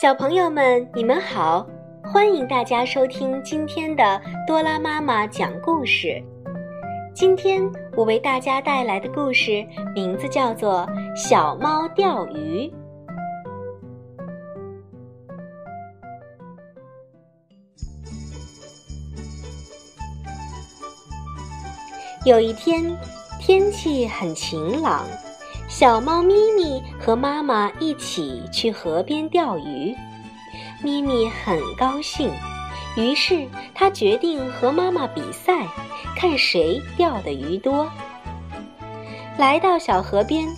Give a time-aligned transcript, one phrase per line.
[0.00, 1.66] 小朋友们，你们好！
[2.04, 6.22] 欢迎大家收听今天的多拉妈妈讲故事。
[7.12, 12.68] 今天我为大家带来的故事名字叫做《小猫钓鱼》。
[22.24, 22.96] 有一天，
[23.40, 25.04] 天气很晴朗。
[25.68, 29.94] 小猫咪咪和妈妈一起去河边钓鱼，
[30.82, 32.32] 咪咪很高兴，
[32.96, 35.68] 于是它决定和妈妈比赛，
[36.16, 37.86] 看谁钓的鱼多。
[39.36, 40.48] 来到小河边，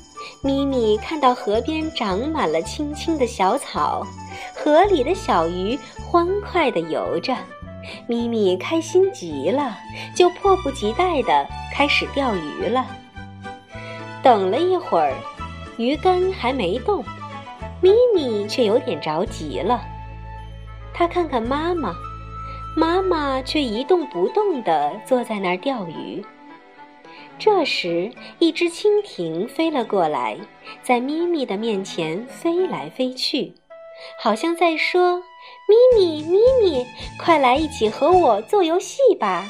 [0.43, 4.07] 咪咪看到河边长满了青青的小草，
[4.55, 7.37] 河里的小鱼欢快地游着，
[8.07, 9.77] 咪咪开心极了，
[10.15, 12.87] 就迫不及待地开始钓鱼了。
[14.23, 15.15] 等了一会儿，
[15.79, 17.03] 鱼竿还没动，
[17.81, 19.81] 咪咪却有点着急了。
[20.93, 21.95] 他看看妈妈，
[22.77, 26.23] 妈妈却一动不动地坐在那儿钓鱼。
[27.39, 30.37] 这时，一只蜻蜓飞了过来，
[30.83, 33.55] 在咪咪的面前飞来飞去，
[34.21, 35.23] 好像在说
[35.67, 36.87] ：“咪咪，咪咪，
[37.19, 39.49] 快来一起和我做游戏吧。”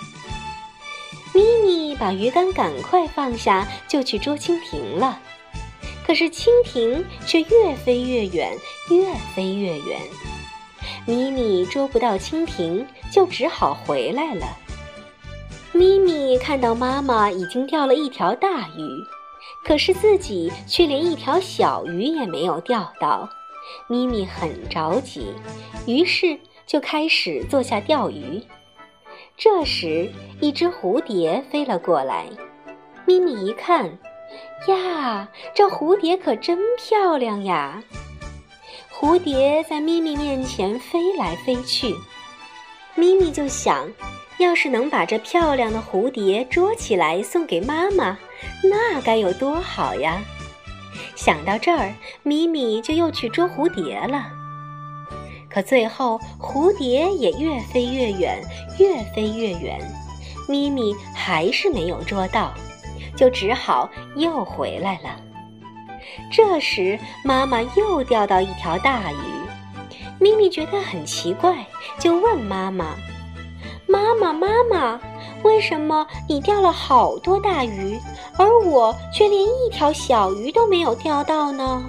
[1.33, 5.21] 咪咪把鱼竿赶快放下，就去捉蜻蜓了。
[6.07, 8.57] 可是蜻蜓却越飞越远，
[8.91, 10.01] 越飞越远。
[11.07, 14.47] 咪咪捉不到蜻蜓，就只好回来了。
[15.73, 18.83] 咪咪看到妈妈已经钓了一条大鱼，
[19.65, 23.29] 可是自己却连一条小鱼也没有钓到。
[23.87, 25.33] 咪咪很着急，
[25.87, 28.43] 于是就开始坐下钓鱼。
[29.43, 30.07] 这时，
[30.39, 32.27] 一只蝴蝶飞了过来。
[33.07, 33.87] 咪咪一看，
[34.69, 37.83] 呀，这蝴蝶可真漂亮呀！
[38.93, 41.95] 蝴蝶在咪咪面前飞来飞去，
[42.95, 43.89] 咪咪就想，
[44.37, 48.19] 要是能把这漂亮的蝴蝶捉起来送给妈妈，
[48.63, 50.23] 那该有多好呀！
[51.17, 54.40] 想到这儿，咪咪就又去捉蝴蝶了。
[55.53, 58.41] 可最后，蝴蝶也越飞越远，
[58.79, 59.81] 越飞越远，
[60.49, 62.55] 咪咪还是没有捉到，
[63.17, 65.21] 就只好又回来了。
[66.31, 69.17] 这时，妈妈又钓到一条大鱼，
[70.21, 71.67] 咪咪觉得很奇怪，
[71.99, 72.95] 就问妈妈
[73.89, 75.01] ：“妈妈，妈妈，
[75.43, 77.99] 为什么你钓了好多大鱼，
[78.39, 81.85] 而我却连一条小鱼都没有钓到呢？”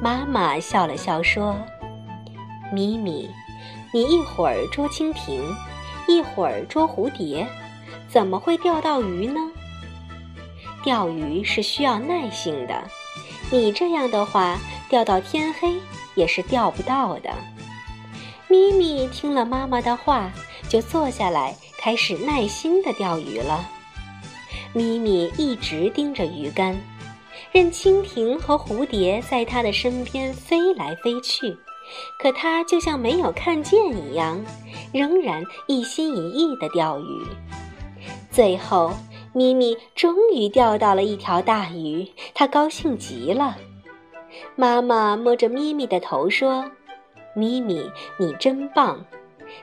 [0.00, 1.54] 妈妈笑了笑说。
[2.72, 3.28] 咪咪，
[3.92, 5.42] 你一会儿捉蜻蜓，
[6.08, 7.46] 一会儿捉蝴蝶，
[8.08, 9.38] 怎么会钓到鱼呢？
[10.82, 12.82] 钓鱼是需要耐性的，
[13.50, 15.74] 你这样的话，钓到天黑
[16.14, 17.30] 也是钓不到的。
[18.48, 20.32] 咪咪听了妈妈的话，
[20.68, 23.68] 就坐下来开始耐心的钓鱼了。
[24.72, 26.74] 咪咪一直盯着鱼竿，
[27.52, 31.54] 任蜻蜓和蝴蝶在它的身边飞来飞去。
[32.18, 34.44] 可他就像没有看见一样，
[34.92, 37.26] 仍然一心一意地钓鱼。
[38.30, 38.92] 最后，
[39.34, 43.56] 咪咪终于钓到了一条大鱼，他高兴极了。
[44.56, 46.64] 妈妈摸着咪咪的头说
[47.36, 49.04] ：“咪咪，你真棒！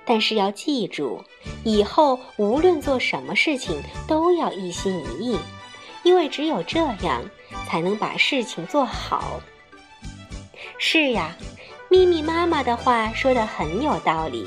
[0.05, 1.23] 但是要记住，
[1.63, 5.39] 以后无论做什么事情都要一心一意，
[6.03, 7.23] 因为只有这样，
[7.67, 9.39] 才能把事情做好。”
[10.77, 11.35] 是呀。
[11.89, 14.45] 咪咪妈妈的话说的很有道理，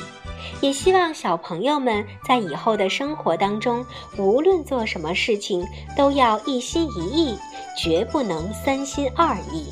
[0.60, 3.84] 也希望小朋友们在以后的生活当中，
[4.16, 5.66] 无论做什么事情，
[5.96, 7.36] 都要一心一意，
[7.76, 9.66] 绝不能三心二意。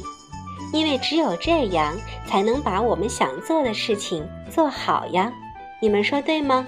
[0.73, 1.97] 因为只有这样，
[2.27, 5.33] 才能把我们想做的事情做好呀。
[5.81, 6.67] 你们说对吗？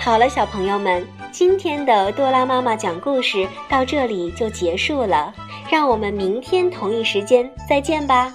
[0.00, 5.32] 好了，小朋友们，今天的多拉妈妈讲故事到这里就结束了，
[5.70, 8.32] 让我们明天同一时间再见吧。